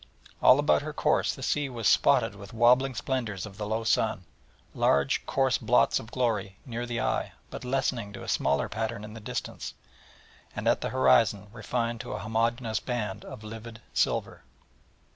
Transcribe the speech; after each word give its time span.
All 0.41 0.57
about 0.57 0.81
her 0.81 0.93
course 0.93 1.35
the 1.35 1.43
sea 1.43 1.69
was 1.69 1.87
spotted 1.87 2.33
with 2.33 2.55
wobbling 2.55 2.95
splendours 2.95 3.45
of 3.45 3.57
the 3.57 3.67
low 3.67 3.83
sun, 3.83 4.23
large 4.73 5.23
coarse 5.27 5.59
blots 5.59 5.99
of 5.99 6.09
glory 6.09 6.57
near 6.65 6.87
the 6.87 6.99
eye, 6.99 7.33
but 7.51 7.63
lessening 7.63 8.11
to 8.13 8.23
a 8.23 8.27
smaller 8.27 8.67
pattern 8.67 9.03
in 9.03 9.13
the 9.13 9.19
distance, 9.19 9.75
and 10.55 10.67
at 10.67 10.81
the 10.81 10.89
horizon 10.89 11.51
refined 11.53 12.01
to 12.01 12.13
a 12.13 12.19
homogeneous 12.19 12.79
band 12.79 13.23
of 13.23 13.43
livid 13.43 13.79
silver. 13.93 14.41